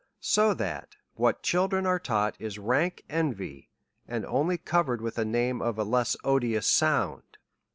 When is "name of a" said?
5.25-5.83